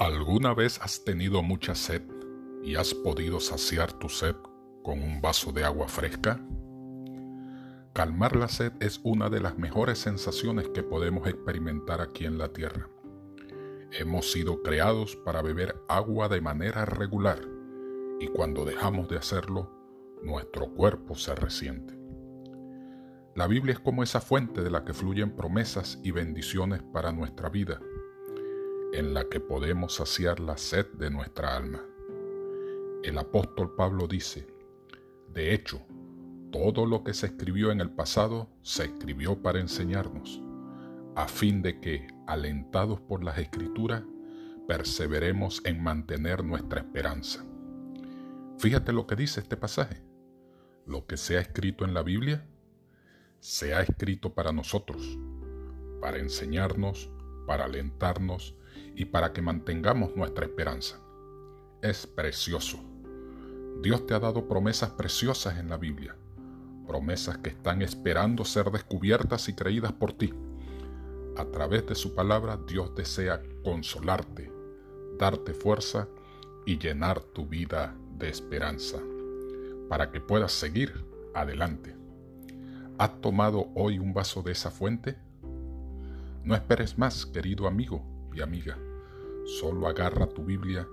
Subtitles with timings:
[0.00, 2.00] ¿Alguna vez has tenido mucha sed
[2.64, 4.34] y has podido saciar tu sed
[4.82, 6.40] con un vaso de agua fresca?
[7.92, 12.50] Calmar la sed es una de las mejores sensaciones que podemos experimentar aquí en la
[12.50, 12.88] tierra.
[13.92, 17.46] Hemos sido creados para beber agua de manera regular
[18.20, 19.70] y cuando dejamos de hacerlo,
[20.22, 21.94] nuestro cuerpo se resiente.
[23.34, 27.50] La Biblia es como esa fuente de la que fluyen promesas y bendiciones para nuestra
[27.50, 27.82] vida
[28.92, 31.80] en la que podemos saciar la sed de nuestra alma.
[33.02, 34.46] El apóstol Pablo dice,
[35.32, 35.80] de hecho,
[36.50, 40.42] todo lo que se escribió en el pasado se escribió para enseñarnos,
[41.14, 44.02] a fin de que, alentados por las escrituras,
[44.66, 47.44] perseveremos en mantener nuestra esperanza.
[48.58, 50.02] Fíjate lo que dice este pasaje.
[50.84, 52.46] Lo que se ha escrito en la Biblia
[53.38, 55.16] se ha escrito para nosotros,
[56.00, 57.10] para enseñarnos,
[57.46, 58.56] para alentarnos
[59.00, 61.00] y para que mantengamos nuestra esperanza.
[61.80, 62.78] Es precioso.
[63.80, 66.14] Dios te ha dado promesas preciosas en la Biblia,
[66.86, 70.34] promesas que están esperando ser descubiertas y creídas por ti.
[71.38, 74.52] A través de su palabra Dios desea consolarte,
[75.18, 76.06] darte fuerza
[76.66, 78.98] y llenar tu vida de esperanza
[79.88, 80.92] para que puedas seguir
[81.32, 81.96] adelante.
[82.98, 85.16] ¿Has tomado hoy un vaso de esa fuente?
[86.44, 88.76] No esperes más, querido amigo y amiga.
[89.58, 90.86] Solo agarra tu Biblia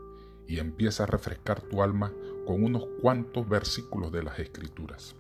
[0.48, 2.12] y empieza a refrescar tu alma
[2.48, 5.16] con unos cuantos versículos de las Escrituras.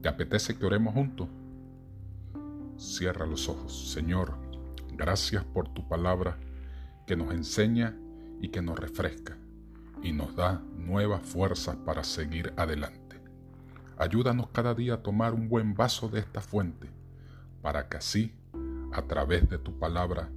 [0.00, 1.28] ¿Te apetece que oremos juntos?
[2.76, 3.90] Cierra los ojos.
[3.90, 4.34] Señor,
[4.92, 6.38] gracias por tu palabra
[7.04, 7.98] que nos enseña
[8.40, 9.36] y que nos refresca
[10.00, 13.20] y nos da nuevas fuerzas para seguir adelante.
[13.98, 16.88] Ayúdanos cada día a tomar un buen vaso de esta fuente
[17.60, 18.36] para que así,
[18.92, 20.30] a través de tu palabra,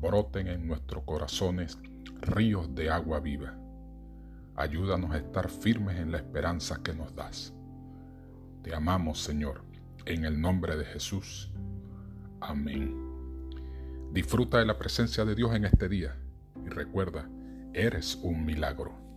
[0.00, 1.78] broten en nuestros corazones
[2.20, 3.54] ríos de agua viva.
[4.56, 7.52] Ayúdanos a estar firmes en la esperanza que nos das.
[8.62, 9.62] Te amamos, Señor,
[10.06, 11.50] en el nombre de Jesús.
[12.40, 13.10] Amén.
[14.12, 16.16] Disfruta de la presencia de Dios en este día
[16.64, 17.28] y recuerda,
[17.72, 19.09] eres un milagro.